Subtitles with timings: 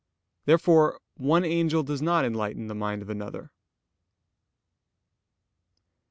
[0.45, 3.51] Therefore one angel does not enlighten the mind of another.